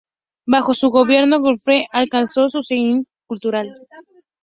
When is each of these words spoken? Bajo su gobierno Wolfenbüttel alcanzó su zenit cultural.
Bajo 0.47 0.73
su 0.73 0.89
gobierno 0.89 1.37
Wolfenbüttel 1.39 1.85
alcanzó 1.91 2.49
su 2.49 2.63
zenit 2.63 3.07
cultural. 3.27 3.71